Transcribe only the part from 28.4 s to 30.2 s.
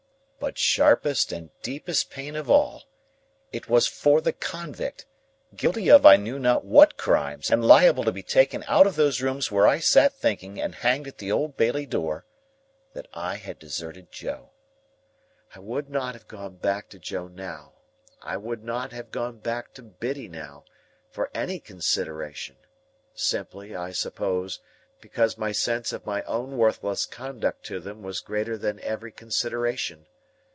than every consideration.